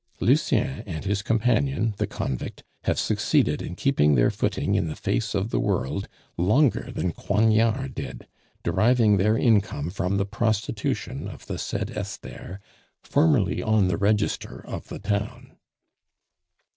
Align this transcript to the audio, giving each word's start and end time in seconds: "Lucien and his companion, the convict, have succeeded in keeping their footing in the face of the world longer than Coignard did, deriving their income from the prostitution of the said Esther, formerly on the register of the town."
"Lucien 0.19 0.81
and 0.87 1.05
his 1.05 1.21
companion, 1.21 1.93
the 1.97 2.07
convict, 2.07 2.63
have 2.85 2.97
succeeded 2.97 3.61
in 3.61 3.75
keeping 3.75 4.15
their 4.15 4.31
footing 4.31 4.73
in 4.73 4.87
the 4.87 4.95
face 4.95 5.35
of 5.35 5.51
the 5.51 5.59
world 5.59 6.07
longer 6.37 6.91
than 6.91 7.11
Coignard 7.13 7.93
did, 7.93 8.25
deriving 8.63 9.17
their 9.17 9.37
income 9.37 9.91
from 9.91 10.17
the 10.17 10.25
prostitution 10.25 11.27
of 11.27 11.45
the 11.45 11.59
said 11.59 11.91
Esther, 11.95 12.59
formerly 13.03 13.61
on 13.61 13.89
the 13.89 13.97
register 13.97 14.65
of 14.65 14.87
the 14.87 14.97
town." 14.97 15.55